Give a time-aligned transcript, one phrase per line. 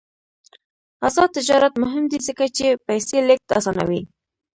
[1.07, 4.01] آزاد تجارت مهم دی ځکه چې پیسې لیږد اسانوي.